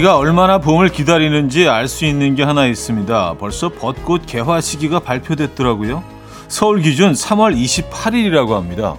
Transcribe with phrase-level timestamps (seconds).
[0.00, 3.34] 우리가 얼마나 봄을 기다리는지 알 수 있는 게 하나 있습니다.
[3.38, 6.02] 벌써 벚꽃 개화 시기가 발표됐더라고요.
[6.48, 8.96] 서울 기준 3월 28일이라고 합니다.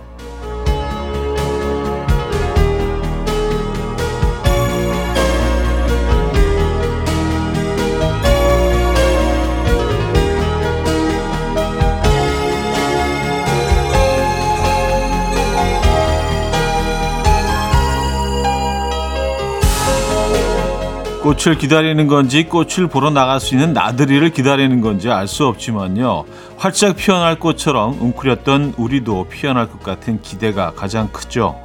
[21.32, 26.26] 꽃을 기다리는 건지 꽃을 보러 나갈 수 있는 나들이를 기다리는 건지 알 수 없지만요.
[26.58, 31.58] 활짝 피어날 꽃처럼 웅크렸던 우리도 피어날 것 같은 기대가 가장 크죠.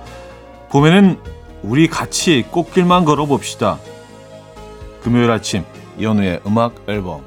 [0.71, 1.19] 봄에는
[1.65, 3.81] 우리 같이 꽃길만 걸어봅시다.
[5.03, 5.65] 금요일 아침
[5.99, 7.23] 이현우의 음악 앨범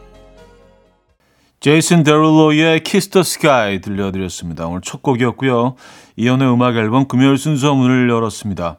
[1.59, 4.66] 제이슨 데룰로의 Kiss the Sky 들려드렸습니다.
[4.68, 5.76] 오늘 첫 곡이었고요.
[6.16, 8.78] 이현우의 음악 앨범 금요일 순서 문을 열었습니다.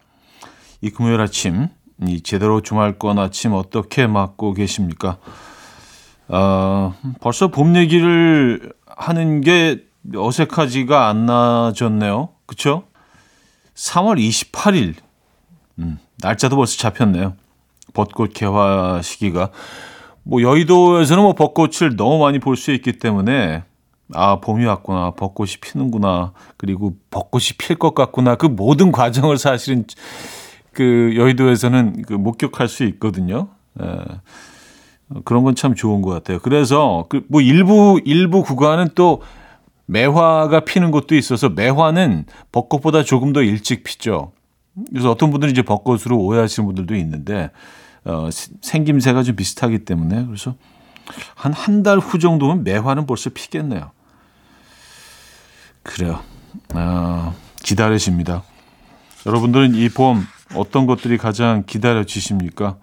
[0.81, 1.69] 이 금요일 아침
[2.07, 5.19] 이 제대로 주말권 아침 어떻게 맞고 계십니까?
[6.29, 9.85] 어, 벌써 봄 얘기를 하는 게
[10.15, 12.31] 어색하지가 않아졌네요.
[12.47, 12.85] 그쵸?
[13.75, 14.95] 3월 28일.
[15.79, 17.35] 음, 날짜도 벌써 잡혔네요.
[17.93, 19.51] 벚꽃 개화 시기가.
[20.23, 23.65] 뭐 여의도에서는 뭐 벚꽃을 너무 많이 볼 수 있기 때문에
[24.13, 29.85] 아 봄이 왔구나 벚꽃이 피는구나 그리고 벚꽃이 필 것 같구나 그 모든 과정을 사실은
[30.73, 33.49] 그 여의도에서는 그 목격할 수 있거든요.
[33.81, 35.21] 에, 예.
[35.25, 36.39] 그런 건 참 좋은 것 같아요.
[36.39, 39.23] 그래서 그 뭐 일부 일부 구간은 또
[39.87, 44.33] 매화가 피는 곳도 있어서 매화는 벚꽃보다 조금 더 일찍 피죠.
[44.91, 47.51] 그래서 어떤 분들은 이제 벚꽃으로 오해하시는 분들도 있는데
[48.05, 48.29] 어,
[48.63, 50.55] 생김새가 좀 비슷하기 때문에 그래서
[51.35, 53.91] 한 한 달 후 정도면 매화는 벌써 피겠네요.
[55.83, 56.21] 그래요.
[56.75, 57.35] 어,
[57.65, 58.45] 기다리십니다.
[59.27, 60.25] 여러분들은 이 봄
[60.55, 62.77] 어떤 것들이 가장 기다려지십니까?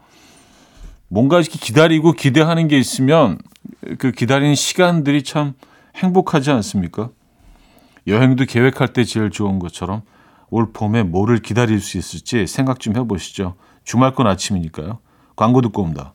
[1.09, 3.37] 뭔가 이렇게 기다리고 기대하는 게 있으면
[3.97, 5.53] 그 기다리는 시간들이 참
[5.95, 7.09] 행복하지 않습니까?
[8.07, 10.01] 여행도 계획할 때 제일 좋은 것처럼
[10.49, 13.55] 올 봄에 뭐를 기다릴 수 있을지 생각 좀 해보시죠.
[13.83, 14.99] 주말권 아침이니까요.
[15.35, 16.13] 광고 듣고 옵니다.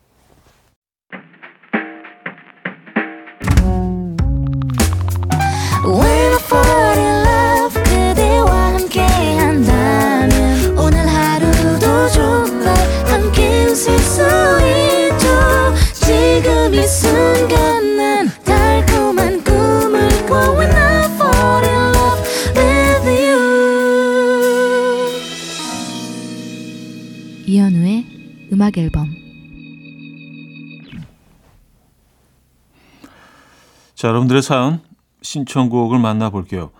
[34.03, 34.81] 자, 여러분들의 사연
[35.21, 36.71] 신청곡을 만나볼게요.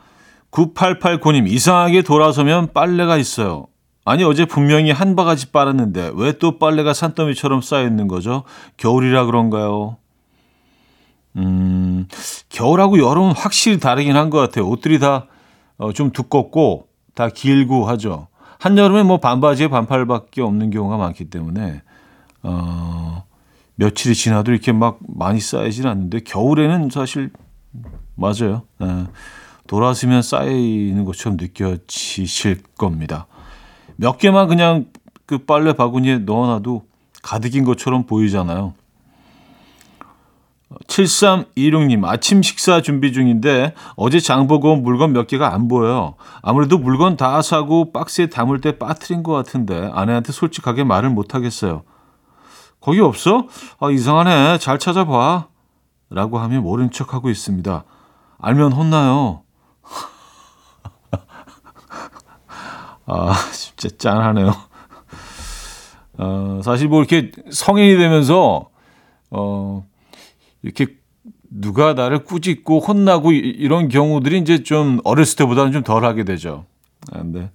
[0.51, 3.67] 9889님, 이상하게 돌아서면 빨래가 있어요.
[4.03, 8.43] 아니, 어제 분명히 한 바가지 빨았는데 왜 또 빨래가 산더미처럼 쌓여있는 거죠?
[8.75, 9.95] 겨울이라 그런가요?
[11.37, 12.09] 음,
[12.49, 14.67] 겨울하고 여름은 확실히 다르긴 한 것 같아요.
[14.67, 15.27] 옷들이 다좀
[15.77, 18.27] 어, 두껍고 다 길고 하죠.
[18.59, 21.83] 한여름에 뭐 반바지에 반팔밖에 없는 경우가 많기 때문에
[22.41, 23.23] 어,
[23.75, 27.31] 며칠이 지나도 이렇게 막 많이 쌓이지는 않는데 겨울에는 사실
[28.15, 28.63] 맞아요.
[28.81, 29.07] 예,
[29.67, 33.27] 돌아서면 쌓이는 것처럼 느껴지실 겁니다.
[33.95, 34.85] 몇 개만 그냥
[35.25, 36.85] 그 빨래 바구니에 넣어놔도
[37.21, 38.73] 가득인 것처럼 보이잖아요.
[40.87, 46.15] 7326님, 아침 식사 준비 중인데 어제 장 보고 온 물건 몇 개가 안 보여요.
[46.41, 51.83] 아무래도 물건 다 사고 박스에 담을 때 빠뜨린 것 같은데 아내한테 솔직하게 말을 못 하겠어요.
[52.83, 53.47] 거기 없어?
[53.79, 54.57] 아, 이상하네.
[54.57, 55.47] 잘 찾아봐.
[56.09, 57.85] 라고 하며 모른 척 하고 있습니다.
[58.39, 59.43] 알면 혼나요.
[63.07, 64.53] 아, 진짜 짠하네요.
[66.17, 68.69] 어, 사실 뭐 이렇게 성인이 되면서,
[69.31, 69.87] 어,
[70.61, 70.87] 이렇게
[71.49, 76.65] 누가 나를 꾸짖고 혼나고 이런 경우들이 이제 좀 어렸을 때보다는 좀 덜 하게 되죠.
[77.13, 77.49] 아, 근데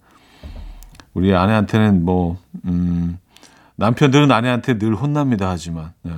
[1.13, 3.19] 우리 아내한테는 뭐, 음,
[3.79, 5.49] 남편들은 아내한테 늘 혼납니다.
[5.49, 6.13] 하지만, 네.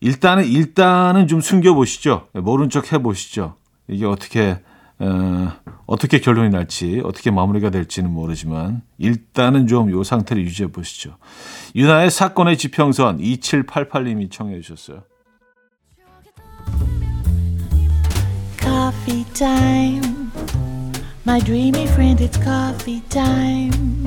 [0.00, 2.28] 일단은, 일단은 좀 숨겨보시죠.
[2.34, 3.56] 모른 척 해보시죠.
[3.88, 4.60] 이게 어떻게,
[5.00, 5.52] 어,
[5.86, 11.16] 어떻게 결론이 날지, 어떻게 마무리가 될지는 모르지만, 일단은 좀 요 상태를 유지해 보시죠.
[11.74, 15.02] 유나의 사건의 지평선 2788님이 청해 주셨어요.
[21.26, 24.06] My dreamy friend, it's coffee time.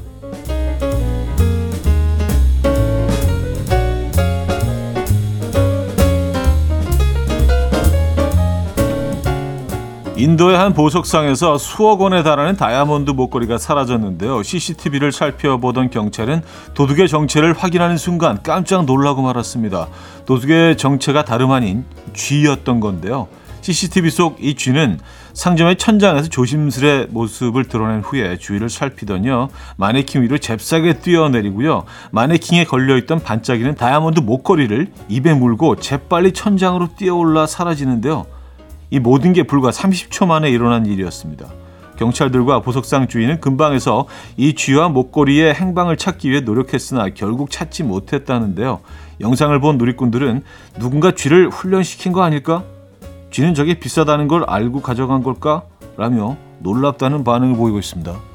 [10.21, 14.43] 인도의 한 보석상에서 수억 원에 달하는 다이아몬드 목걸이가 사라졌는데요.
[14.43, 16.43] CCTV를 살펴보던 경찰은
[16.75, 19.87] 도둑의 정체를 확인하는 순간 깜짝 놀라고 말았습니다.
[20.27, 23.29] 도둑의 정체가 다름 아닌 쥐였던 건데요.
[23.61, 24.99] CCTV 속 이 쥐는
[25.33, 29.49] 상점의 천장에서 조심스레 모습을 드러낸 후에 주위를 살피더니요.
[29.77, 31.85] 마네킹 위로 잽싸게 뛰어내리고요.
[32.11, 38.27] 마네킹에 걸려있던 반짝이는 다이아몬드 목걸이를 입에 물고 재빨리 천장으로 뛰어올라 사라지는데요.
[38.91, 41.47] 이 모든 게 불과 30초 만에 일어난 일이었습니다.
[41.97, 48.79] 경찰들과 보석상 주인은 근방에서 이 쥐와 목걸이의 행방을 찾기 위해 노력했으나 결국 찾지 못했다는데요.
[49.21, 50.43] 영상을 본 누리꾼들은
[50.79, 52.63] 누군가 쥐를 훈련시킨 거 아닐까?
[53.29, 55.63] 쥐는 저게 비싸다는 걸 알고 가져간 걸까?
[55.95, 58.30] 라며 놀랍다는 반응을 보이고 있습니다.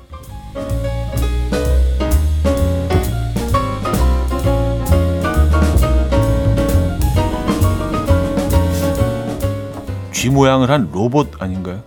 [10.26, 11.84] 쥐 모양을 한 로봇 아닌가요?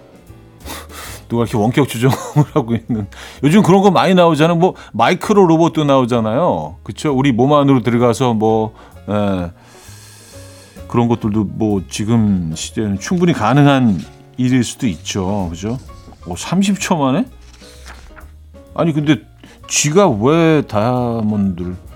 [1.27, 2.15] 누가 이렇게 원격 조정을
[2.55, 3.07] 하고 있는
[3.43, 4.55] 요즘 그런 거 많이 나오잖아요.
[4.55, 6.77] 뭐 마이크로 로봇도 나오잖아요.
[6.83, 7.13] 그렇죠?
[7.13, 8.73] 우리 몸 안으로 들어가서 뭐
[9.09, 9.51] 에,
[10.87, 13.99] 그런 것들도 뭐 지금 시대는 충분히 가능한
[14.37, 15.49] 일일 수도 있죠.
[15.49, 15.77] 그죠?
[16.25, 17.25] 뭐 30초 만에?
[18.73, 19.17] 아니 근데
[19.67, 21.88] 쥐가 왜 다이아몬드를 좀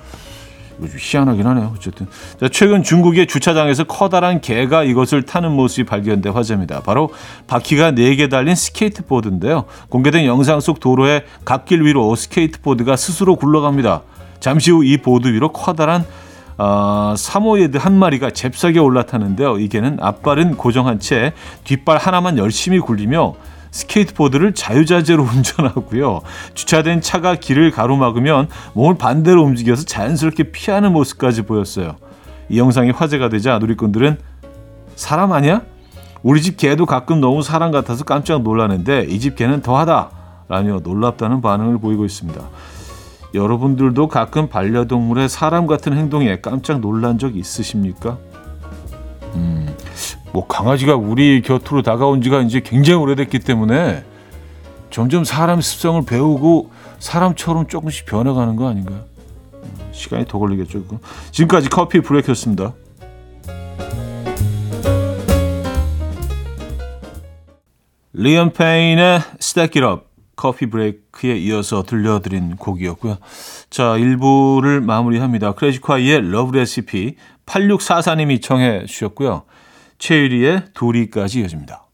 [0.97, 1.74] 희한하긴 하네요.
[1.75, 2.07] 어쨌든
[2.39, 6.81] 자, 최근 중국의 주차장에서 커다란 개가 이것을 타는 모습이 발견돼 화제입니다.
[6.81, 7.09] 바로
[7.47, 9.65] 바퀴가 4개 달린 스케이트보드인데요.
[9.89, 14.01] 공개된 영상 속 도로의 갓길 위로 스케이트보드가 스스로 굴러갑니다.
[14.39, 16.06] 잠시 후 이 보드 위로 커다란
[16.57, 19.57] 어, 사모예드 한 마리가 잽싸게 올라타는데요.
[19.57, 21.33] 이 개는 앞발은 고정한 채
[21.63, 23.33] 뒷발 하나만 열심히 굴리며
[23.74, 26.22] 스케이트보드를 자유자재로 운전하고요.
[26.54, 31.96] 주차된 차가 길을 가로막으면 몸을 반대로 움직여서 자연스럽게 피하는 모습까지 보였어요.
[32.50, 34.18] 이 영상이 화제가 되자 누리꾼들은
[34.96, 35.62] 사람 아니야?
[36.22, 40.12] 우리 집 개도 가끔 너무 사람 같아서 깜짝 놀라는데 이 집 개는 더하다
[40.48, 42.40] 라며 놀랍다는 반응을 보이고 있습니다.
[43.34, 48.18] 여러분들도 가끔 반려동물의 사람 같은 행동에 깜짝 놀란 적 있으십니까?
[50.33, 54.03] 음, 뭐 강아지가 우리 곁으로 다가온 지가 이제 굉장히 오래됐기 때문에
[54.89, 59.06] 점점 사람 습성을 배우고 사람처럼 조금씩 변해가는 거 아닌가요?
[59.53, 60.83] 음, 시간이 더 걸리겠죠.
[60.83, 61.00] 그거.
[61.31, 62.74] 지금까지 coffee break였습니다.
[68.15, 73.18] 리암 페인의 Stack It Up coffee break에 이어서 들려드린 곡이었고요.
[73.69, 75.53] 자, 1부를 마무리합니다.
[75.54, 77.15] 클래지콰이의 Love Recipe
[77.45, 79.44] 8644님이 청해 주셨고요.
[80.03, 81.88] 최유리의 둘이까지 이어집니다.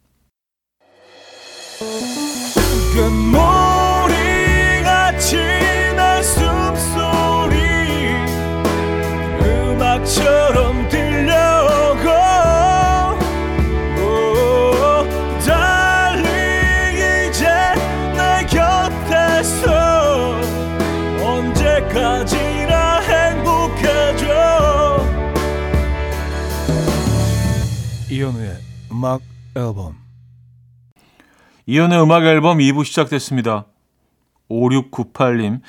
[28.20, 28.58] 이현우의
[28.92, 29.22] 음악
[29.56, 29.96] 앨범
[31.66, 33.68] 이연의 음악 앨범 2부 시작됐습니다.
[34.50, 35.62] 5698님,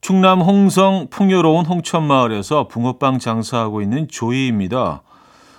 [0.00, 5.02] 충남 홍성 풍요로운 홍천마을에서 붕어빵 장사하고 있는 조이입니다.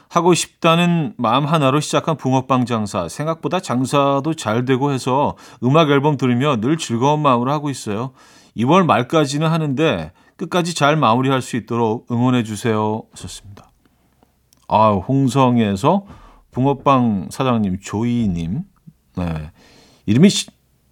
[0.08, 3.10] 하고 싶다는 마음 하나로 시작한 붕어빵 장사.
[3.10, 8.13] 생각보다 장사도 잘 되고 해서 음악 앨범 들으며 늘 즐거운 마음으로 하고 있어요.
[8.56, 13.04] 2월 말까지는 하는데 끝까지 잘 마무리할 수 있도록 응원해 주세요.
[13.12, 13.70] 하셨습니다.
[14.70, 16.06] 아, 홍성에서
[16.58, 18.64] 붕어빵 사장님 조이님.
[19.18, 19.52] 네.
[20.08, 20.30] 이름이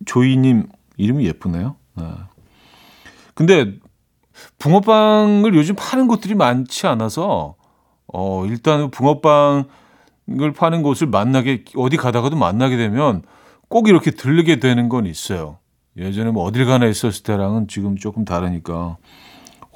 [0.05, 0.67] 조이님
[0.97, 1.75] 이름이 예쁘네요.
[1.95, 2.03] 네.
[3.33, 3.73] 근데
[4.59, 7.55] 붕어빵을 요즘 파는 곳들이 많지 않아서
[8.05, 9.65] 어 일단 붕어빵을
[10.55, 13.23] 파는 곳을 만나게 어디 가다가도 만나게 되면
[13.67, 15.57] 꼭 이렇게 들르게 되는 건 있어요.
[15.97, 18.97] 예전에 뭐 어딜 가나 있었을 때랑은 지금 조금 다르니까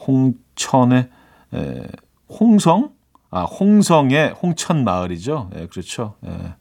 [0.06, 1.10] 홍천의
[1.56, 1.88] 에,
[2.30, 2.92] 홍성
[3.32, 5.50] 아 홍성의 홍천 마을이죠.
[5.56, 6.16] 예, 그렇죠.
[6.26, 6.56] 예,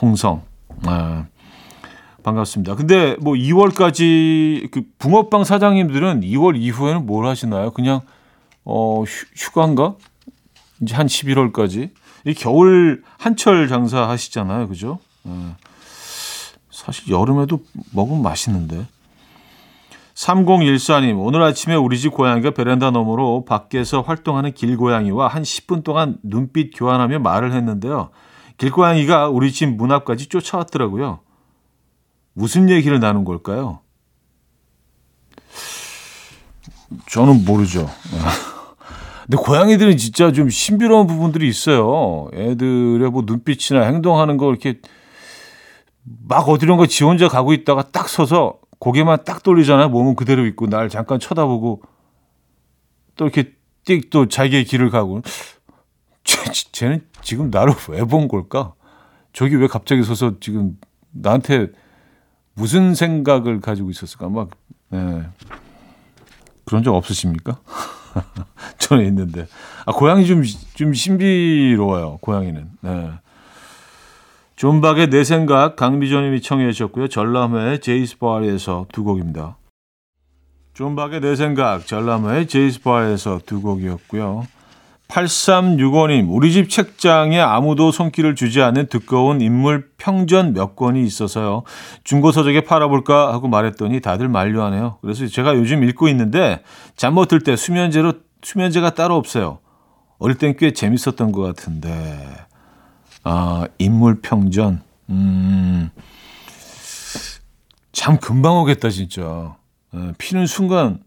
[0.00, 0.42] 홍성.
[0.84, 1.26] 아,
[2.22, 2.74] 반갑습니다.
[2.74, 7.70] 근데 뭐 2월까지 그 붕어빵 사장님들은 2월 이후에는 뭘 하시나요?
[7.70, 8.02] 그냥
[8.64, 9.94] 어 휴, 휴가인가?
[10.82, 11.90] 이제 한 11월까지
[12.26, 14.98] 이 겨울 한철 장사 하시잖아요, 그죠?
[15.26, 15.32] 예.
[16.70, 17.60] 사실 여름에도
[17.92, 18.86] 먹으면 맛있는데.
[20.18, 26.72] 3014님, 오늘 아침에 우리 집 고양이가 베란다 너머로 밖에서 활동하는 길고양이와 한 10분 동안 눈빛
[26.76, 28.10] 교환하며 말을 했는데요.
[28.56, 31.20] 길고양이가 우리 집 문 앞까지 쫓아왔더라고요.
[32.32, 33.78] 무슨 얘기를 나눈 걸까요?
[37.06, 37.88] 저는 모르죠.
[39.26, 42.28] 근데 고양이들은 진짜 좀 신비로운 부분들이 있어요.
[42.34, 44.80] 애들의 뭐 눈빛이나 행동하는 거 이렇게
[46.02, 49.88] 막 어디론가 지 혼자 가고 있다가 딱 서서 고개만 딱 돌리잖아요.
[49.88, 51.82] 몸은 그대로 있고 날 잠깐 쳐다보고
[53.16, 53.52] 또 이렇게
[53.84, 55.22] 띡 또 자기의 길을 가고
[56.24, 58.74] 쟤, 쟤는 지금 나를 왜 본 걸까?
[59.32, 60.76] 저기 왜 갑자기 서서 지금
[61.10, 61.68] 나한테
[62.54, 64.28] 무슨 생각을 가지고 있었을까?
[64.28, 64.50] 막
[64.92, 65.26] 예.
[66.64, 67.58] 그런 적 없으십니까?
[68.78, 69.46] 저는 있는데
[69.86, 70.42] 아 고양이 좀
[70.74, 72.18] 좀 신비로워요.
[72.20, 72.70] 고양이는.
[72.82, 73.10] 네.
[74.58, 77.06] 존박의 내 생각 강미정님이 청해 주셨고요.
[77.06, 79.56] 전람회 J's Bar에서 두 곡입니다.
[80.74, 84.48] 존박의 내 생각 전람회 J's Bar에서 두 곡이었고요.
[85.06, 91.62] 8365님 우리 집 책장에 아무도 손길을 주지 않는 두꺼운 인물 평전 몇 권이 있어서요.
[92.02, 94.98] 중고 서적에 팔아볼까 하고 말했더니 다들 만류하네요.
[95.02, 96.62] 그래서 제가 요즘 읽고 있는데
[96.96, 99.60] 잠 못 들 때 수면제로 수면제가 따로 없어요.
[100.18, 102.47] 어릴 땐 꽤 재밌었던 것 같은데.
[103.30, 104.80] 아, 인물 평전.
[105.10, 105.90] 음.
[107.92, 109.54] 참 금방 오겠다, 진짜.
[109.94, 111.00] 예, 피는 순간.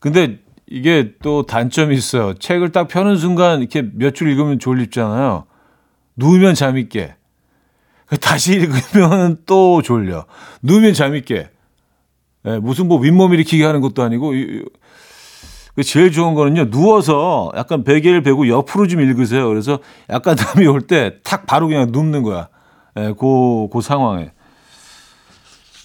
[0.00, 2.32] 근데 이게 또 단점이 있어요.
[2.34, 5.44] 책을 딱 펴는 순간 이렇게 몇 줄 읽으면 졸립잖아요.
[6.16, 7.14] 누우면 잠이 깨.
[8.22, 10.24] 다시 읽으면 또 졸려.
[10.62, 11.50] 누우면 잠이 깨.
[12.46, 14.64] 예, 무슨 뭐 윗몸 일으키게 하는 것도 아니고 그
[15.82, 16.70] 제일 좋은 거는요.
[16.70, 19.46] 누워서 약간 베개를 베고 옆으로 좀 읽으세요.
[19.48, 19.78] 그래서
[20.10, 22.48] 약간 잠이 올 때 탁 바로 그냥 눕는 거야.
[22.98, 24.30] 예, 그, 그 상황에.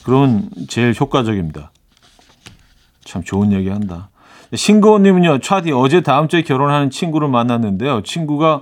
[0.05, 1.71] 그러면 제일 효과적입니다.
[3.03, 4.09] 참 좋은 얘기 한다.
[4.53, 8.01] 신고원님은요, 차디 어제 다음 주에 결혼하는 친구를 만났는데요.
[8.03, 8.61] 친구가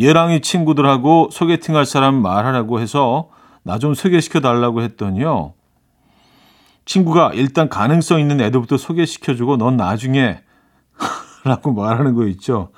[0.00, 3.28] 얘랑이 친구들하고 소개팅 할 사람 말하라고 해서
[3.64, 5.52] 나 좀 소개시켜 달라고 했더니요.
[6.86, 10.40] 친구가 일단 가능성 있는 애들부터 소개시켜주고 넌 나중에
[11.44, 12.70] 라고 말하는 거 있죠.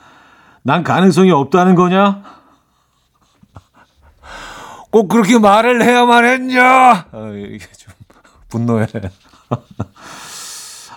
[0.62, 2.22] 난 가능성이 없다는 거냐?
[4.90, 7.06] 꼭 그렇게 말을 해야만 했냐?
[7.12, 7.92] 어, 이게 좀
[8.48, 8.86] 분노해.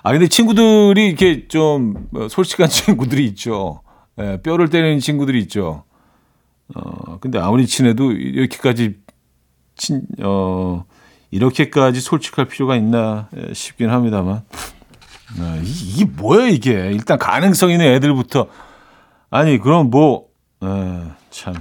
[0.03, 3.81] 아 근데 친구들이 이렇게 좀 솔직한 친구들이 있죠.
[4.19, 5.83] 예, 뼈를 때리는 친구들이 있죠.
[6.75, 8.97] 어 근데 아무리 친해도 이렇게까지
[9.75, 10.85] 친 어
[11.31, 14.43] 이렇게까지 솔직할 필요가 있나 싶긴 합니다만.
[15.39, 16.71] 아, 이게 뭐야 이게?
[16.91, 18.47] 일단 가능성 있는 애들부터
[19.29, 20.27] 아니 그럼 뭐
[21.29, 21.55] 참.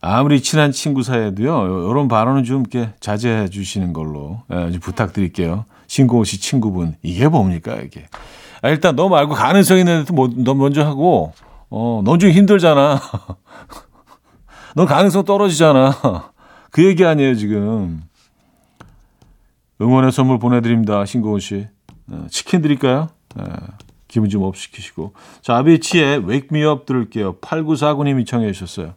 [0.00, 5.64] 아무리 친한 친구 사이에도요, 이런 발언은 좀 이렇게 자제해 주시는 걸로 예, 좀 부탁드릴게요.
[5.86, 6.96] 신고호 씨 친구분.
[7.02, 8.06] 이게 뭡니까, 이게.
[8.62, 11.32] 아, 일단 너 말고 가능성 있는 애도 뭐, 너 먼저 하고,
[11.70, 13.00] 어, 넌좀 힘들잖아.
[14.76, 16.30] 넌 가능성 떨어지잖아.
[16.70, 18.02] 그 얘기 아니에요, 지금.
[19.80, 21.66] 응원의 선물 보내드립니다, 신고호 씨.
[22.10, 23.08] 어, 치킨 드릴까요?
[23.34, 23.44] 네,
[24.08, 25.12] 기분 좀 up 시키시고.
[25.42, 27.36] 자, 아비치의 Wake Me Up 들을게요.
[27.40, 28.94] 8949님이 청해 주셨어요.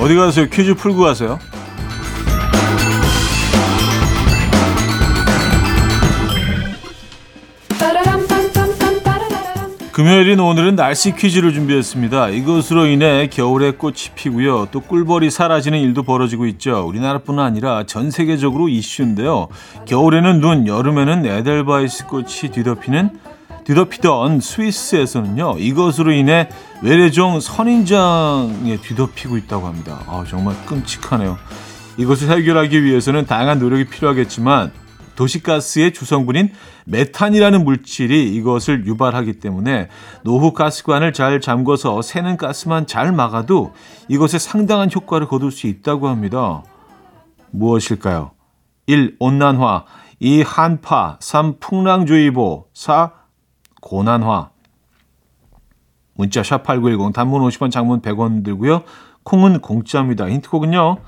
[0.00, 0.46] 어디 가세요?
[0.48, 1.38] 퀴즈 풀고 가세요.
[9.96, 12.28] 금요일인 오늘은 날씨 퀴즈를 준비했습니다.
[12.28, 14.68] 이것으로 인해 겨울에 꽃이 피고요.
[14.70, 16.86] 또 꿀벌이 사라지는 일도 벌어지고 있죠.
[16.86, 19.48] 우리나라뿐 아니라 전 세계적으로 이슈인데요.
[19.86, 23.08] 겨울에는 눈, 여름에는 에델바이스 꽃이 뒤덮이는
[23.64, 25.54] 뒤덮이던 스위스에서는요.
[25.60, 26.50] 이것으로 인해
[26.82, 30.02] 외래종 선인장에 뒤덮이고 있다고 합니다.
[30.08, 31.38] 아, 정말 끔찍하네요.
[31.96, 34.72] 이것을 해결하기 위해서는 다양한 노력이 필요하겠지만
[35.16, 36.52] 도시가스의 주성분인
[36.84, 39.88] 메탄이라는 물질이 이것을 유발하기 때문에
[40.22, 43.74] 노후 가스관을 잘 잠궈서 새는 가스만 잘 막아도
[44.08, 46.62] 이것에 상당한 효과를 거둘 수 있다고 합니다.
[47.50, 48.30] 무엇일까요?
[48.86, 49.16] 1.
[49.18, 49.84] 온난화
[50.20, 50.42] 2.
[50.42, 51.58] 한파 3.
[51.58, 53.10] 풍랑주의보 4.
[53.80, 54.50] 고난화
[56.14, 58.82] 문자 샵8910 단문 50원 장문 100원 들고요.
[59.22, 60.28] 콩은 공짜입니다.
[60.28, 60.98] 힌트곡은요.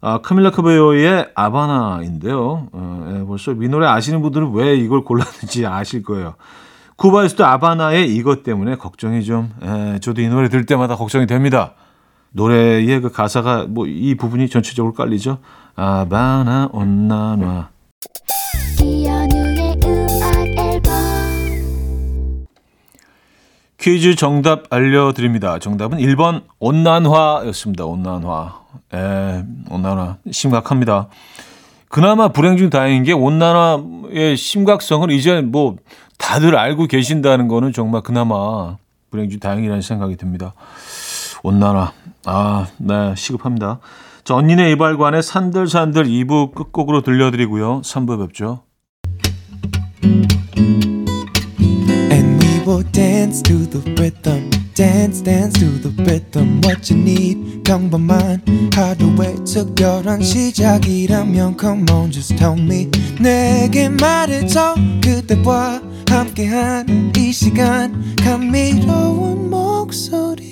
[0.00, 2.68] 아, 카밀라 카베요의 아바나인데요.
[2.72, 6.34] 어, 예, 벌써 이 노래 아시는 분들은 왜 이걸 골랐는지 아실 거예요.
[6.96, 11.74] 쿠바에서도 아바나의 이것 때문에 걱정이 좀, 예, 저도 이 노래 들을 때마다 걱정이 됩니다.
[12.32, 15.38] 노래의 그 가사가 뭐 이 부분이 전체적으로 깔리죠.
[15.74, 17.70] 아바나 온나나.
[23.78, 25.60] 퀴즈 정답 알려드립니다.
[25.60, 27.84] 정답은 1번 온난화였습니다.
[27.84, 28.60] 온난화.
[28.92, 31.08] 에, 온난화 심각합니다.
[31.88, 35.76] 그나마 불행 중 다행인 게 온난화의 심각성을 이제 뭐
[36.18, 38.76] 다들 알고 계신다는 거는 정말 그나마
[39.10, 40.54] 불행 중 다행이라는 생각이 듭니다.
[41.44, 41.92] 온난화.
[42.26, 43.78] 아, 네, 시급합니다.
[44.24, 47.82] 자, 언니네 이발관의 산들산들 2부 끝곡으로 들려드리고요.
[47.82, 48.64] 3부 뵙죠.
[52.78, 54.50] Will dance to the rhythm.
[54.76, 56.60] Dance, dance to the rhythm.
[56.62, 58.40] What you need, 평범한
[58.72, 62.88] 하루의 특별한 시작이라면 Come on, just tell me.
[63.20, 64.76] 내게 말해줘.
[65.02, 68.14] 그대와 함께한 이 시간.
[68.14, 70.46] 감미로운 목소리.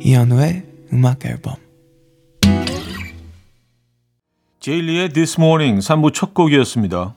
[0.00, 1.54] 이현우의 음악 앨범.
[4.60, 7.16] 제일리의 This Morning 3부 첫 곡이었습니다.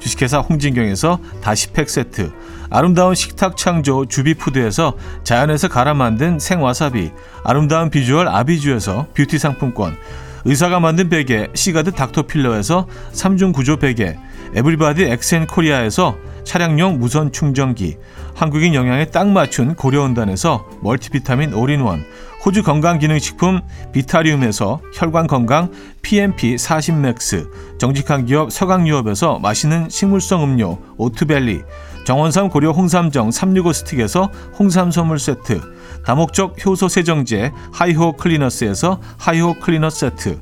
[0.00, 2.32] 주식회사 홍진경에서 다시팩 세트,
[2.70, 7.12] 아름다운 식탁 창조 주비푸드에서 자연에서 갈아 만든 생와사비,
[7.44, 9.96] 아름다운 비주얼 아비주에서 뷰티 상품권,
[10.44, 14.16] 의사가 만든 베개 시가드 닥터필러에서 3중 구조 베개,
[14.54, 17.98] 에블바디 엑센코리아에서 차량용 무선 충전기,
[18.34, 22.04] 한국인 영양에 딱 맞춘 고려원단에서 멀티비타민 올인원,
[22.44, 23.60] 호주 건강기능식품
[23.92, 25.70] 비타리움에서 혈관건강
[26.00, 31.60] PMP 40맥스, 정직한 기업 서강유업에서 맛있는 식물성 음료 오트벨리,
[32.04, 35.60] 정원삼 고려 홍삼정 365 스틱에서 홍삼 선물 세트,
[36.06, 40.40] 다목적 효소 세정제 하이호 클리너스에서 하이호 클리너 세트,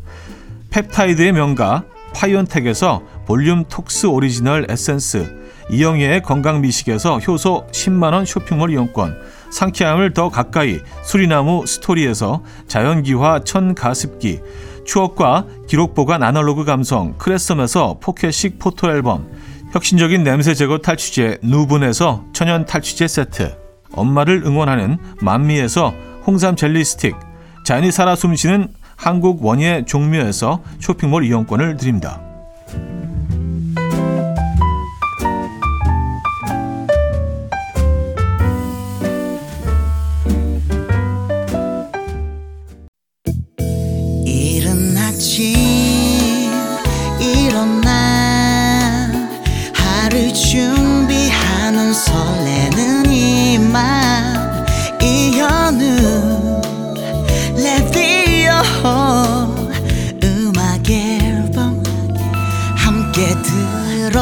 [0.70, 1.84] 펩타이드의 명가
[2.14, 5.36] 파이온텍에서 볼륨 톡스 오리지널 에센스,
[5.70, 9.18] 이영애의 건강미식에서 효소 10만원 쇼핑몰 이용권,
[9.50, 14.40] 상쾌함을 더 가까이 수리나무 스토리에서 자연기화 천가습기,
[14.84, 19.28] 추억과 기록 보관 아날로그 감성 크레썸에서 포켓식 포토 앨범,
[19.72, 23.56] 혁신적인 냄새 제거 탈취제 누분에서 천연 탈취제 세트,
[23.92, 25.92] 엄마를 응원하는 만미에서
[26.26, 27.16] 홍삼 젤리 스틱,
[27.64, 32.20] 자연이 살아 숨쉬는 한국 원예 종묘에서 쇼핑몰 이용권을 드립니다.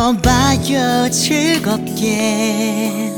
[0.06, 3.12] 들어봐요 즐겁게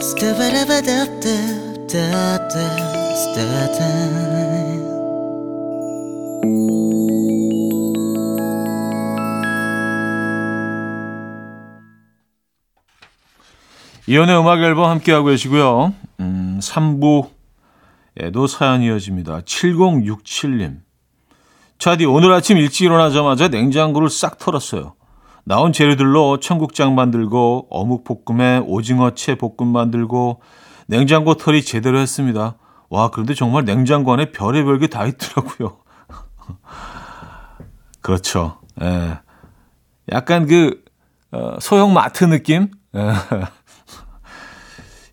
[0.00, 2.48] 스타바라바답답답답
[14.06, 15.92] 이연의 음악 앨범 함께하고 계시고요.
[16.20, 19.42] 음, 3부에도 사연 이어집니다.
[19.42, 20.78] 7067님.
[21.78, 24.94] 차디 오늘 아침 일찍 일어나자마자 냉장고를 싹 털었어요.
[25.48, 30.42] 나온 재료들로 청국장 만들고 어묵 볶음에 오징어 채 볶음 만들고
[30.88, 32.58] 냉장고 털이 제대로 했습니다.
[32.90, 35.78] 와 그런데 정말 냉장고 안에 별의별 게 다 있더라고요.
[38.02, 38.58] 그렇죠.
[38.82, 39.20] 예.
[40.12, 40.84] 약간 그
[41.32, 42.70] 어, 소형 마트 느낌?
[42.94, 43.00] 예.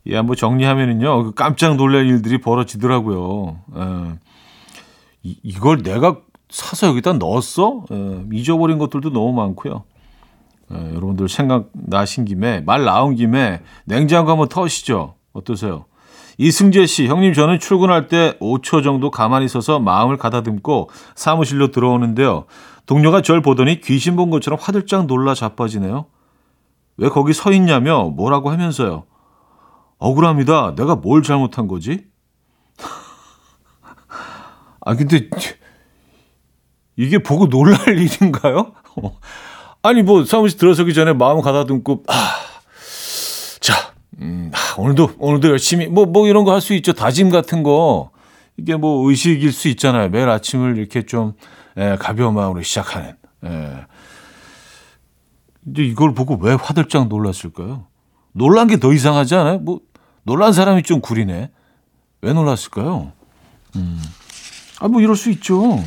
[0.08, 3.62] 예, 뭐 정리하면은요, 그 깜짝 놀랄 일들이 벌어지더라고요.
[3.78, 4.20] 예.
[5.24, 6.18] 이, 이걸 내가
[6.50, 7.86] 사서 여기다 넣었어?
[7.90, 9.86] 예, 잊어버린 것들도 너무 많고요.
[10.74, 15.16] 예, 여러분들 생각 나신 김에, 말 나온 김에 냉장고 한번 터시죠.
[15.34, 15.86] 어떠세요?
[16.38, 22.46] 이승재 씨, 형님 저는 출근할 때 5초 정도 가만히 있어서 마음을 가다듬고 사무실로 들어오는데요.
[22.86, 26.06] 동료가 절 보더니 귀신 본 것처럼 화들짝 놀라 자빠지네요.
[26.98, 29.04] 왜 거기 서 있냐며 뭐라고 하면서요.
[29.98, 30.76] 억울합니다.
[30.76, 32.06] 내가 뭘 잘못한 거지?
[34.82, 35.30] 아, 근데
[36.98, 38.74] 이게 보고 놀랄 일인가요?
[39.86, 42.14] 아니, 뭐 사무실 들어서기 전에 마음 가다듬고, 아,
[43.60, 46.94] 자, 음, 아, 오늘도, 오늘도 열심히, 뭐, 뭐 이런 거 할 수 있죠.
[46.94, 48.10] 다짐 같은 거.
[48.58, 50.10] 이게 뭐 의식일 수 있잖아요.
[50.10, 51.34] 매일 아침을 이렇게 좀
[51.78, 53.16] 예, 가벼운 마음으로 시작하는.
[53.46, 53.86] 예.
[55.64, 57.86] 근데 이걸 보고 왜 화들짝 놀랐을까요?
[58.32, 59.60] 놀란 게 더 이상하지 않아요?
[59.60, 59.82] 뭐
[60.24, 61.52] 놀란 사람이 좀 구리네.
[62.22, 63.12] 왜 놀랐을까요?
[63.76, 64.02] 음.
[64.80, 65.74] 아, 뭐 이럴 수 있죠.
[65.76, 65.84] 음.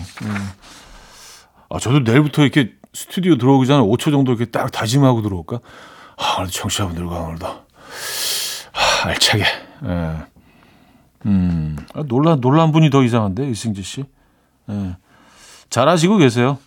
[1.70, 5.60] 아, 저도 내일부터 이렇게 스튜디오 들어오기 전에 5초 정도 이렇게 딱 다짐하고 들어올까?
[6.16, 7.62] 아, 오늘도 청취자분들과 오늘도 아,
[9.04, 9.44] 알차게.
[9.84, 10.16] 예.
[11.26, 11.76] 음.
[11.94, 14.04] 아, 놀란 놀란 분이 더 이상한데 이승재 씨.
[14.68, 14.96] 예.
[15.70, 16.58] 잘하시고 계세요.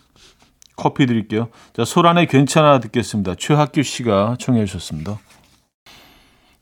[0.74, 1.50] 커피 드릴게요.
[1.76, 3.34] 자, 소란의 괜찮아 듣겠습니다.
[3.34, 5.18] 최학규 씨가 청해 주셨습니다.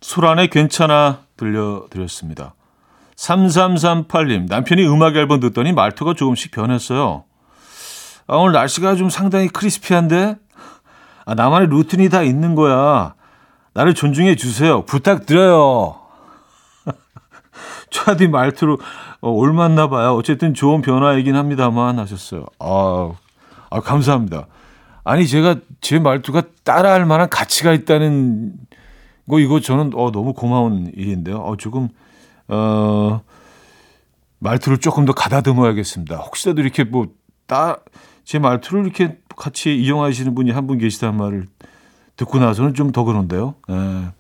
[0.01, 2.55] 소란의 괜찮아 들려드렸습니다.
[3.15, 7.25] 3338님, 남편이 음악 앨범 듣더니 말투가 조금씩 변했어요.
[8.31, 10.37] 아, 오늘 날씨가 좀 상당히 크리스피한데?
[11.25, 13.15] 아, 나만의 루틴이 다 있는 거야.
[13.75, 14.85] 나를 존중해 주세요.
[14.85, 15.99] 부탁드려요.
[17.91, 18.79] 차디 말투로
[19.21, 20.15] 어, 옮았나 봐요.
[20.15, 22.47] 어쨌든 좋은 변화이긴 합니다만 하셨어요.
[22.61, 23.11] 아,
[23.69, 24.47] 아, 감사합니다.
[25.03, 28.53] 아니, 제가 제 말투가 따라할 만한 가치가 있다는
[29.29, 31.39] 거, 이거 저는 어, 너무 고마운 일인데요.
[31.39, 31.89] 어, 조금,
[32.47, 33.23] 어,
[34.39, 36.15] 말투를 조금 더 가다듬어야겠습니다.
[36.19, 37.09] 혹시라도 이렇게 뭐,
[37.49, 37.79] 따,
[38.25, 41.49] 제 말투를 이렇게 같이 이용하시는 분이 한 분 계시다는 말을
[42.17, 43.55] 듣고 나서는 좀 더 그런데요.
[43.71, 44.11] 예.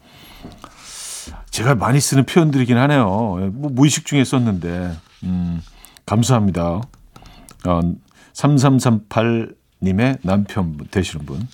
[1.50, 3.38] 제가 많이 쓰는 표현들이긴 하네요.
[3.42, 4.96] 예, 뭐 무의식 중에 썼는데.
[5.24, 5.60] 음,
[6.06, 6.80] 감사합니다.
[7.66, 7.80] 어,
[8.32, 11.46] 3338님의 남편 되시는 분.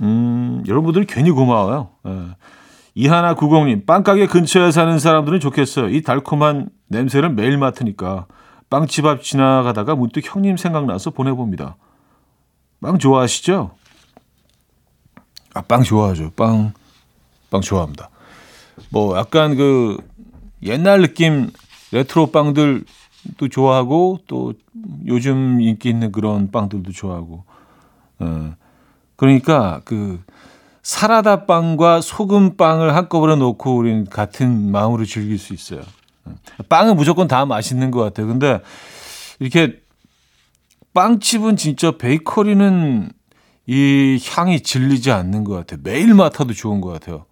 [0.00, 1.90] 음, 여러분들이 괜히 고마워요.
[2.06, 2.26] 예.
[2.94, 5.88] 이하나 90님, 빵가게 근처에 사는 사람들은 좋겠어요.
[5.88, 8.26] 이 달콤한 냄새를 매일 맡으니까
[8.70, 11.76] 빵집 앞 지나가다가 문득 형님 생각나서 보내봅니다.
[12.80, 13.72] 빵 좋아하시죠?
[15.54, 16.30] 아, 빵 좋아하죠.
[16.36, 16.72] 빵,
[17.50, 18.10] 빵 좋아합니다.
[18.90, 19.96] 뭐, 약간 그,
[20.62, 21.50] 옛날 느낌
[21.92, 24.52] 레트로 빵들도 좋아하고, 또
[25.06, 27.44] 요즘 인기 있는 그런 빵들도 좋아하고,
[28.20, 28.54] 어,
[29.16, 30.22] 그러니까 그,
[30.82, 35.82] 사라다 빵과 소금 빵을 한꺼번에 놓고 우리는 같은 마음으로 즐길 수 있어요.
[36.68, 38.26] 빵은 무조건 다 맛있는 것 같아요.
[38.26, 38.60] 근데
[39.38, 39.80] 이렇게
[40.94, 43.10] 빵집은 진짜 베이커리는
[43.66, 45.80] 이 향이 질리지 않는 것 같아요.
[45.82, 47.26] 매일 맡아도 좋은 것 같아요.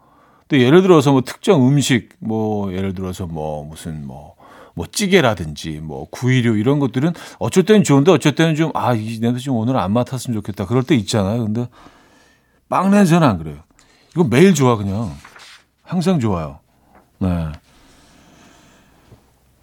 [0.49, 4.35] 또 예를 들어서 뭐 특정 음식, 뭐 예를 들어서 뭐 무슨 뭐,
[4.75, 9.41] 뭐 찌개라든지 뭐 구이류 이런 것들은 어쩔 때는 좋은데 어쩔 때는 좀, 아, 이 냄새
[9.41, 10.67] 좀 오늘 안 맡았으면 좋겠다.
[10.67, 11.43] 그럴 때 있잖아요.
[11.43, 11.69] 근데
[12.69, 13.59] 빵 냄새는 안 그래요.
[14.15, 15.13] 이거 매일 좋아, 그냥.
[15.83, 16.61] 항상 좋아요.
[17.19, 17.51] 네.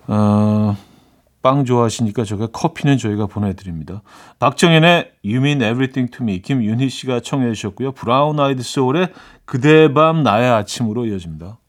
[0.07, 0.75] 어,
[1.41, 4.01] 빵 좋아하시니까 제가 커피는 저희가 보내드립니다.
[4.39, 7.91] 박정현의 You Mean Everything to Me 김윤희 씨가 청해 주셨고요.
[7.91, 9.09] 브라운 아이드 소울의
[9.45, 11.59] 그대 밤 나의 아침으로 이어집니다.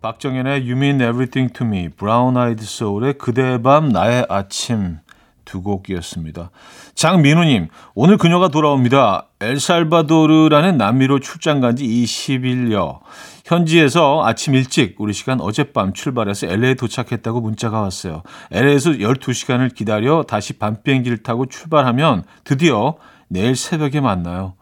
[0.00, 4.98] 박정현의 You Mean Everything to Me 브라운 아이드 소울의 그대 밤 나의 아침
[5.44, 6.50] 두 곡이었습니다.
[6.94, 9.28] 장민우님, 오늘 그녀가 돌아옵니다.
[9.40, 13.00] 엘살바도르라는 남미로 출장 간지 20일여.
[13.44, 18.22] 현지에서 아침 일찍 우리 시간 어젯밤 출발해서 LA에 도착했다고 문자가 왔어요.
[18.50, 22.96] LA에서 12시간을 기다려 다시 밤 비행기를 타고 출발하면 드디어
[23.28, 24.54] 내일 새벽에 만나요.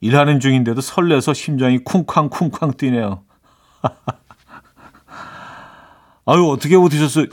[0.00, 3.22] 일하는 중인데도 설레서 심장이 쿵쾅쿵쾅 뛰네요.
[6.26, 7.26] 아유, 어떻게 버티셨어요?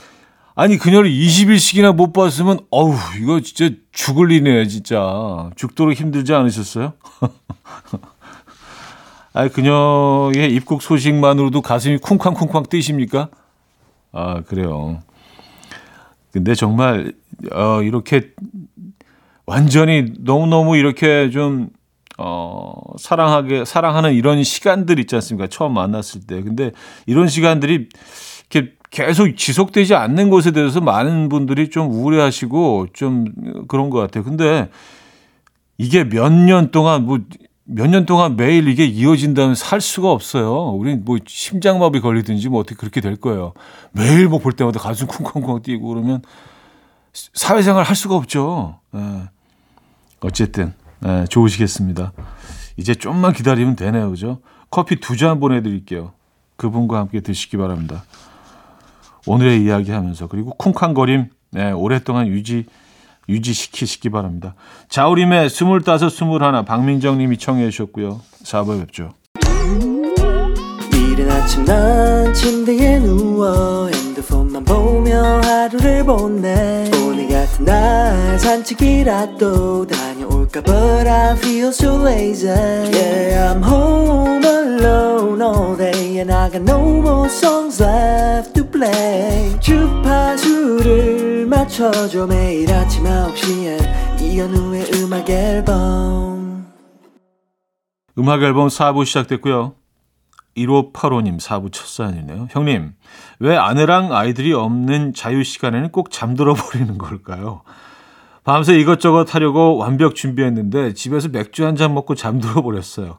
[0.62, 5.50] 아니, 그녀를 20일씩이나 못 봤으면, 어우, 이거 진짜 죽을 일이네, 진짜.
[5.56, 6.94] 죽도록 힘들지 않으셨어요?
[9.34, 13.30] 아, 그녀의 입국 소식만으로도 가슴이 쿵쾅쿵쾅 뛰십니까?
[14.12, 15.02] 아, 그래요.
[16.32, 17.14] 근데 정말,
[17.52, 18.30] 어, 이렇게
[19.48, 21.70] 완전히 너무 너무 이렇게 좀,
[22.20, 25.48] 어, 사랑하게, 사랑하는 이런 시간들 있지 않습니까?
[25.48, 26.44] 처음 만났을 때.
[26.44, 26.72] 근데
[27.08, 27.90] 이런 시간들이
[28.52, 33.26] 이렇게 계속 지속되지 않는 것에 대해서 많은 분들이 좀 우울해하시고 좀
[33.68, 34.24] 그런 것 같아요.
[34.24, 34.70] 근데
[35.78, 37.20] 이게 몇 년 동안 뭐
[37.66, 40.72] 몇 년 동안 매일 이게 이어진다면 살 수가 없어요.
[40.72, 43.54] 우린 뭐 심장마비 걸리든지 뭐 어떻게 그렇게 될 거예요.
[43.94, 46.22] 매일 뭐 볼 때마다 가슴 쿵쿵쿵 뛰고 그러면
[47.14, 48.80] 사회생활 할 수가 없죠.
[48.94, 49.00] 예.
[50.20, 50.74] 어쨌든
[51.06, 52.12] 예, 좋으시겠습니다.
[52.78, 54.42] 이제 좀만 기다리면 되네요, 그죠?
[54.70, 56.12] 커피 두 잔 보내드릴게요.
[56.58, 58.04] 그분과 함께 드시기 바랍니다.
[59.26, 62.66] 오늘의 이야기 하면서 그리고 쿵쾅거림 네, 오랫동안 유지
[63.30, 64.56] 유지시키시기 바랍니다.
[64.90, 68.20] 자우림의 스물다섯 스물하나 박민정 님이 청해 주셨고요.
[68.44, 69.14] 4부에 뵙죠.
[71.42, 80.11] 아침 난 침대에 누워 핸드폰만 보며 하루를 보내 오늘 같은 날 산책이라도 다
[80.52, 86.62] 녀올까 But I feel so lazy Yeah I'm home alone all day And I got
[86.62, 96.68] no more songs left to play 주파수를 맞춰줘 매일 아침 9시에 이현우의 음악 앨범
[98.18, 99.74] 음악 앨범 4부 시작됐고요.
[100.58, 102.50] 1585님 4부 첫 사연이네요.
[102.52, 102.94] 형님,
[103.40, 107.62] 왜 아내랑 아이들이 없는 자유 시간에는 꼭 잠들어 버리는 걸까요?
[108.44, 113.18] 밤새 이것저것 하려고 완벽 준비했는데 집에서 맥주 한 잔 먹고 잠들어 버렸어요.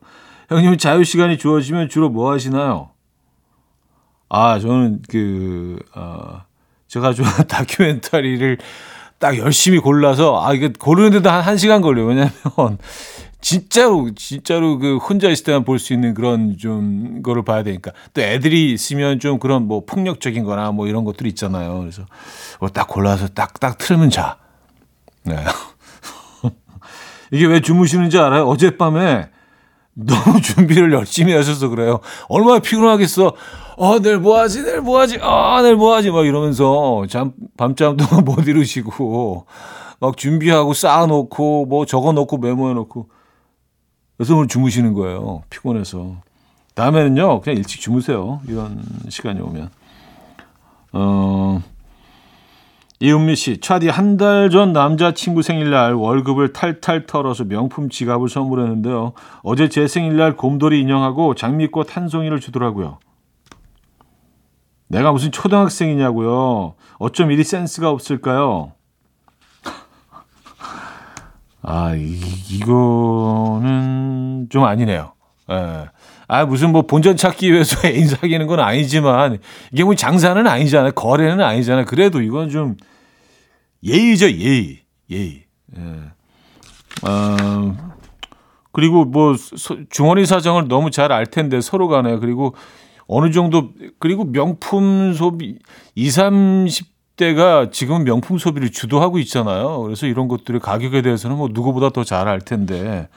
[0.49, 2.91] 형님 자유 시간이 주어지면 주로 뭐 하시나요?
[4.29, 6.43] 아, 저는 그 어,
[6.89, 8.59] 제가 좋아하는 다큐멘터리를
[9.19, 12.07] 딱 열심히 골라서 아 이게 고르는데도 한 1시간 걸려요.
[12.07, 12.33] 왜냐면
[13.41, 18.21] 진짜로 진짜로 그 혼자 있을 때만 볼 수 있는 그런 좀 거를 봐야 되니까 또
[18.21, 21.79] 애들이 있으면 좀 그런 뭐 폭력적인 거나 뭐 이런 것들이 있잖아요.
[21.81, 22.05] 그래서
[22.55, 24.37] 그걸 딱 골라서 딱딱 틀면 자.
[25.25, 25.37] 네.
[27.31, 28.47] 이게 왜 주무시는지 알아요?
[28.47, 29.31] 어젯밤에
[29.95, 32.01] 너무 준비를 열심히 하셔서 그래요.
[32.29, 33.35] 얼마나 피곤하겠어.
[33.77, 34.63] 어, 내일 뭐 하지?
[34.63, 35.19] 내일 뭐 하지?
[35.21, 36.11] 아, 내일 뭐 하지?
[36.11, 39.47] 막 이러면서 잠, 밤잠 동안 못 이루시고
[40.01, 43.09] 막 준비하고 쌓아놓고 뭐 적어놓고 메모해놓고
[44.17, 45.43] 그래서 오늘 주무시는 거예요.
[45.51, 46.17] 피곤해서.
[46.75, 48.41] 다음에는요, 그냥 일찍 주무세요.
[48.47, 49.71] 이런 시간이 오면.
[50.93, 51.63] 어,
[53.03, 59.15] 이은미 씨, 차디 한 달 전 남자친구 생일날 월급을 탈탈 털어서 명품 지갑을 선물했는데요.
[59.43, 63.01] 어제 제 생일날 곰돌이 인형하고 장미꽃 한 송이를 주더라고요.
[64.87, 66.75] 내가 무슨 초등학생이냐고요.
[66.99, 68.73] 어쩜 이리 센스가 없을까요?
[71.63, 75.15] 아, 이, 이거는 좀 아니네요.
[75.51, 75.87] 예.
[76.29, 79.39] 아, 무슨 뭐 본전 찾기 위해서 애인 사귀는 건 아니지만,
[79.73, 80.93] 이게 뭐 장사는 아니잖아요.
[80.93, 81.87] 거래는 아니잖아요.
[81.87, 82.77] 그래도 이건 좀
[83.85, 84.81] 예의죠, 예의.
[85.11, 85.45] 예의.
[85.77, 85.81] 예.
[87.09, 87.93] 어,
[88.73, 92.55] 그리고 뭐 소, 중원이 사정을 너무 잘 알 텐데 서로 간에 그리고
[93.07, 95.59] 어느 정도 그리고 명품 소비
[95.95, 96.23] 20,
[97.17, 99.81] 30대가 지금 명품 소비를 주도하고 있잖아요.
[99.83, 103.09] 그래서 이런 것들의 가격에 대해서는 뭐 누구보다 더 잘 알 텐데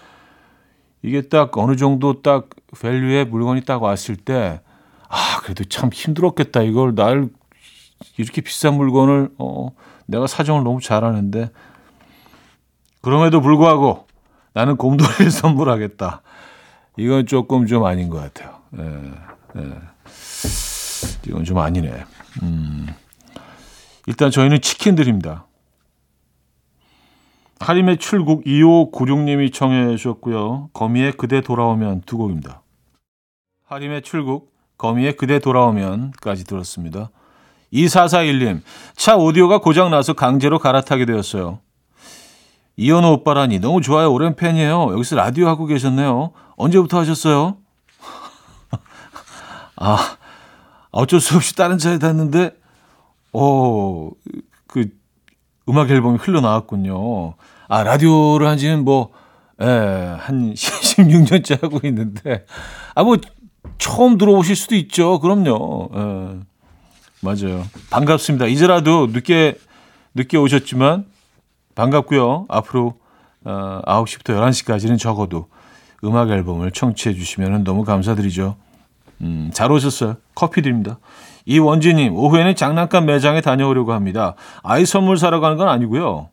[1.02, 2.50] 이게 딱 어느 정도 딱
[2.82, 4.60] 밸류의 물건이 딱 왔을 때
[5.08, 6.64] 아, 그래도 참 힘들었겠다.
[6.64, 7.30] 이걸 날
[8.18, 9.70] 이렇게 비싼 물건을 어
[10.06, 11.52] 내가 사정을 너무 잘하는데
[13.02, 14.08] 그럼에도 불구하고
[14.54, 16.22] 나는 곰돌이를 선물하겠다.
[16.98, 18.58] 이건 조금 좀 아닌 것 같아요.
[18.78, 19.82] 예, 예.
[21.28, 22.06] 이건 좀 아니네.
[22.44, 22.88] 음.
[24.08, 25.46] 일단 저희는 치킨 드립니다.
[27.60, 30.70] 하림의 출국 2596님이 청해 주셨고요.
[30.74, 32.62] 거미의 그대 돌아오면 두 곡입니다.
[33.66, 37.10] 하림의 출국, 거미의 그대 돌아오면까지 들었습니다.
[37.76, 38.62] 2441님,
[38.96, 41.60] 차 오디오가 고장나서 강제로 갈아타게 되었어요.
[42.78, 44.12] 이현우 오빠라니 너무 좋아요.
[44.12, 44.92] 오랜 팬이에요.
[44.92, 46.32] 여기서 라디오 하고 계셨네요.
[46.56, 47.58] 언제부터 하셨어요?
[49.78, 50.18] 아,
[50.92, 52.52] 어쩔 수 없이 다른 차에 탔는데,
[53.34, 54.10] 어,
[54.68, 54.90] 그,
[55.68, 57.36] 음악 앨범이 흘러나왔군요.
[57.68, 59.12] 아, 라디오를 한 지는 뭐,
[59.62, 62.46] 예, 한 16년째 하고 있는데,
[62.94, 63.18] 아, 뭐,
[63.78, 65.20] 처음 들어오실 수도 있죠.
[65.20, 65.90] 그럼요.
[65.96, 66.40] 예,
[67.26, 67.66] 맞아요.
[67.90, 68.46] 반갑습니다.
[68.46, 69.58] 이제라도 늦게,
[70.14, 71.06] 늦게 오셨지만,
[71.74, 72.46] 반갑고요.
[72.48, 73.00] 앞으로,
[73.44, 75.48] 어, 9시부터 11시까지는 적어도
[76.04, 78.56] 음악 앨범을 청취해 주시면 너무 감사드리죠.
[79.22, 80.18] 음, 잘 오셨어요.
[80.36, 81.00] 커피 드립니다.
[81.46, 84.36] 이원지님, 오후에는 장난감 매장에 다녀오려고 합니다.
[84.62, 86.30] 아이 선물 사러 가는 건 아니고요.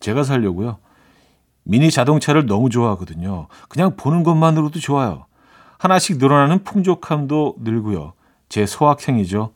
[0.00, 0.78] 제가 살려고요.
[1.62, 3.46] 미니 자동차를 너무 좋아하거든요.
[3.68, 5.26] 그냥 보는 것만으로도 좋아요.
[5.78, 8.14] 하나씩 늘어나는 풍족함도 늘고요.
[8.48, 9.52] 제 소확행이죠.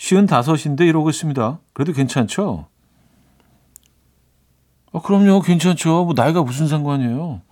[0.00, 1.58] 쉬운 다섯인데 이러고 있습니다.
[1.74, 2.68] 그래도 괜찮죠?
[4.94, 5.42] 아, 그럼요.
[5.42, 6.06] 괜찮죠.
[6.06, 7.42] 뭐 나이가 무슨 상관이에요.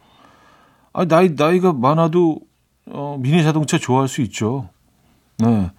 [0.94, 2.40] 아, 나이, 나이가 많아도
[2.86, 4.70] 어, 미니 자동차 좋아할 수 있죠.
[5.36, 5.70] 네.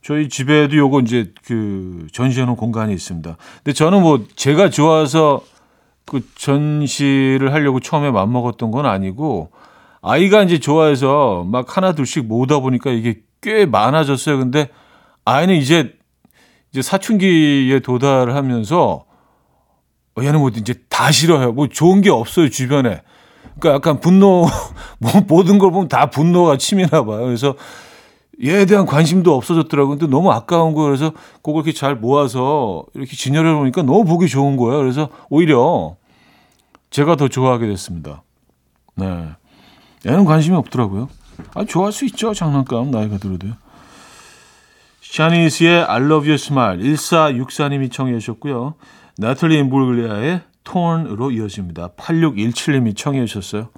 [0.00, 3.36] 저희 집에도 요거 이제 그 놓은 공간이 있습니다.
[3.56, 5.44] 근데 저는 뭐 제가 좋아서
[6.06, 9.50] 그 전시를 하려고 처음에 맘먹었던 건 아니고
[10.00, 14.38] 아이가 이제 좋아해서 막 하나 둘씩 모으다 보니까 이게 꽤 많아졌어요.
[14.38, 14.70] 근데
[15.24, 15.94] 아이는 이제
[16.72, 19.04] 이제 사춘기에 도달을 하면서
[20.16, 21.52] 어, 얘는 뭐 이제 다 싫어요.
[21.52, 23.02] 뭐 좋은 게 없어요 주변에.
[23.58, 24.46] 그러니까 약간 분노
[24.98, 27.24] 뭐 모든 걸 보면 다 분노가 치미나 봐요.
[27.24, 27.54] 그래서
[28.42, 29.98] 얘에 대한 관심도 없어졌더라고요.
[29.98, 30.88] 근데 너무 아까운 거예요.
[30.88, 34.78] 그래서 그걸 이렇게 잘 모아서 이렇게 진열해 놓으니까 너무 보기 좋은 거예요.
[34.78, 35.96] 그래서 오히려
[36.90, 38.22] 제가 더 좋아하게 됐습니다.
[38.96, 39.28] 네.
[40.06, 41.08] 얘는 관심이 없더라고요.
[41.54, 42.34] 아, 좋아할 수 있죠.
[42.34, 43.52] 장난감 나이가 들어도요.
[45.14, 48.74] 샤니스의 I love you smile 1464님이 청해 주셨고요.
[49.16, 51.90] 나틀리 임블리아의 톤으로 이어집니다.
[51.90, 53.68] 8617님이 청해 주셨어요.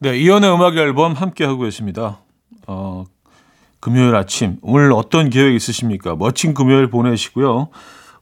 [0.00, 2.20] 네, 이연의 음악 앨범 함께 하고 계십니다.
[2.66, 3.06] 어,
[3.80, 6.16] 금요일 아침 오늘 어떤 계획 있으십니까?
[6.16, 7.68] 멋진 금요일 보내시고요.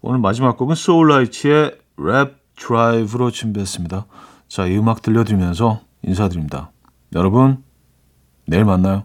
[0.00, 4.06] 오늘 마지막 곡은 소울라이츠의 랩 드라이브로 준비했습니다.
[4.48, 6.70] 자, 이 음악 들려드리면서 인사드립니다.
[7.14, 7.62] 여러분,
[8.46, 9.04] 내일 만나요.